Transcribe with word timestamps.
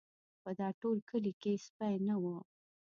په 0.43 0.51
دا 0.59 0.67
ټول 0.81 0.97
کلي 1.09 1.33
کې 1.41 1.53
سپی 1.65 1.95
نه 2.07 2.15
و. 2.23 2.25